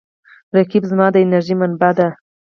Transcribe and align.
رقیب 0.57 0.83
زما 0.91 1.07
د 1.11 1.15
انرژۍ 1.23 1.55
منبع 1.59 1.91
دی 1.97 2.07